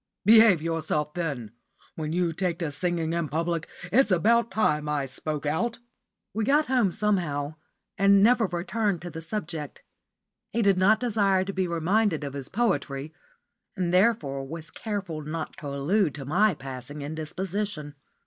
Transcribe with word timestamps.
"Behave 0.25 0.63
yourself, 0.63 1.13
then. 1.13 1.51
When 1.93 2.11
you 2.11 2.33
take 2.33 2.57
to 2.57 2.71
singing 2.71 3.13
in 3.13 3.29
public 3.29 3.67
it's 3.91 4.09
about 4.09 4.49
time 4.49 4.89
I 4.89 5.05
spoke 5.05 5.45
out." 5.45 5.77
We 6.33 6.43
got 6.43 6.65
home 6.65 6.91
somehow, 6.91 7.53
and 7.99 8.23
never 8.23 8.47
returned 8.47 9.03
to 9.03 9.11
the 9.11 9.21
subject. 9.21 9.83
He 10.53 10.63
did 10.63 10.79
not 10.79 10.99
desire 10.99 11.45
to 11.45 11.53
be 11.53 11.67
reminded 11.67 12.23
of 12.23 12.33
his 12.33 12.49
poetry, 12.49 13.13
and 13.77 13.93
therefore 13.93 14.43
was 14.47 14.71
careful 14.71 15.21
not 15.21 15.55
to 15.57 15.67
allude 15.67 16.15
to 16.15 16.25
my 16.25 16.55
passing 16.55 17.03
indisposition. 17.03 17.93